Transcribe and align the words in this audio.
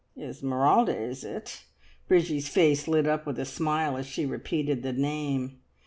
"Esmeralda, 0.19 0.97
is 0.99 1.23
it?" 1.23 1.61
Bridgie's 2.07 2.49
face 2.49 2.87
lit 2.87 3.05
up 3.05 3.27
with 3.27 3.37
a 3.37 3.45
smile 3.45 3.97
as 3.97 4.07
she 4.07 4.25
repeated 4.25 4.81
the 4.81 4.93
name. 4.93 5.59